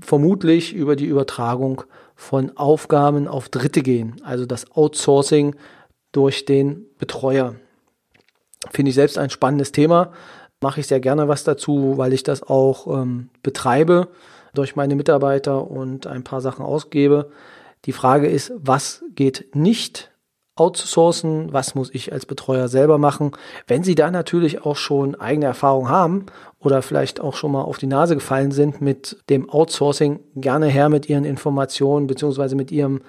vermutlich 0.00 0.74
über 0.74 0.96
die 0.96 1.06
Übertragung 1.06 1.82
von 2.14 2.56
Aufgaben 2.56 3.28
auf 3.28 3.48
Dritte 3.48 3.82
gehen, 3.82 4.16
also 4.24 4.46
das 4.46 4.70
Outsourcing 4.72 5.54
durch 6.12 6.44
den 6.44 6.86
Betreuer. 6.98 7.56
Finde 8.70 8.88
ich 8.88 8.94
selbst 8.94 9.18
ein 9.18 9.30
spannendes 9.30 9.72
Thema, 9.72 10.12
mache 10.60 10.80
ich 10.80 10.86
sehr 10.86 11.00
gerne 11.00 11.28
was 11.28 11.44
dazu, 11.44 11.98
weil 11.98 12.12
ich 12.12 12.22
das 12.22 12.42
auch 12.42 12.86
ähm, 12.86 13.28
betreibe 13.42 14.08
durch 14.54 14.76
meine 14.76 14.96
Mitarbeiter 14.96 15.70
und 15.70 16.06
ein 16.06 16.24
paar 16.24 16.40
Sachen 16.40 16.64
ausgebe. 16.64 17.30
Die 17.84 17.92
Frage 17.92 18.28
ist, 18.28 18.52
was 18.56 19.04
geht 19.14 19.54
nicht 19.54 20.10
outsourcen, 20.56 21.52
was 21.52 21.74
muss 21.74 21.90
ich 21.92 22.12
als 22.12 22.26
Betreuer 22.26 22.68
selber 22.68 22.98
machen. 22.98 23.32
Wenn 23.66 23.84
Sie 23.84 23.94
da 23.94 24.10
natürlich 24.10 24.64
auch 24.64 24.76
schon 24.76 25.14
eigene 25.14 25.46
Erfahrung 25.46 25.88
haben 25.88 26.26
oder 26.58 26.82
vielleicht 26.82 27.20
auch 27.20 27.34
schon 27.34 27.52
mal 27.52 27.62
auf 27.62 27.78
die 27.78 27.86
Nase 27.86 28.14
gefallen 28.14 28.50
sind 28.50 28.80
mit 28.80 29.18
dem 29.28 29.50
Outsourcing, 29.50 30.20
gerne 30.34 30.66
her 30.66 30.88
mit 30.88 31.08
Ihren 31.08 31.24
Informationen 31.24 32.06
beziehungsweise 32.06 32.56
mit 32.56 32.72
Ihren 32.72 33.02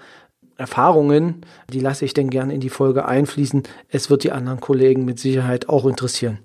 Erfahrungen. 0.58 1.46
Die 1.72 1.80
lasse 1.80 2.04
ich 2.04 2.14
denn 2.14 2.30
gerne 2.30 2.54
in 2.54 2.60
die 2.60 2.70
Folge 2.70 3.06
einfließen. 3.06 3.64
Es 3.90 4.10
wird 4.10 4.24
die 4.24 4.34
anderen 4.34 4.60
Kollegen 4.60 5.06
mit 5.06 5.18
Sicherheit 5.18 5.70
auch 5.70 5.86
interessieren. 5.86 6.40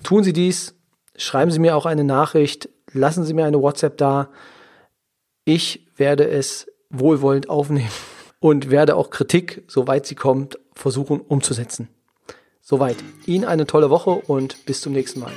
tun 0.03 0.23
Sie 0.23 0.33
dies 0.33 0.76
Schreiben 1.17 1.51
Sie 1.51 1.59
mir 1.59 1.75
auch 1.75 1.87
eine 1.87 2.03
Nachricht, 2.03 2.69
lassen 2.93 3.25
Sie 3.25 3.33
mir 3.33 3.45
eine 3.45 3.61
WhatsApp 3.61 3.97
da. 3.97 4.29
Ich 5.45 5.87
werde 5.95 6.29
es 6.29 6.67
wohlwollend 6.89 7.49
aufnehmen 7.49 7.89
und 8.39 8.69
werde 8.69 8.95
auch 8.95 9.09
Kritik, 9.09 9.63
soweit 9.67 10.05
sie 10.05 10.15
kommt, 10.15 10.59
versuchen 10.73 11.19
umzusetzen. 11.19 11.89
Soweit. 12.61 12.97
Ihnen 13.25 13.45
eine 13.45 13.65
tolle 13.65 13.89
Woche 13.89 14.11
und 14.11 14.65
bis 14.65 14.81
zum 14.81 14.93
nächsten 14.93 15.21
Mal. 15.21 15.31